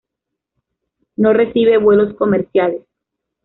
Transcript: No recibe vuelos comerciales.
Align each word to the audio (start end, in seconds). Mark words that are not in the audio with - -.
No 1.15 1.31
recibe 1.31 1.77
vuelos 1.77 2.15
comerciales. 2.15 2.81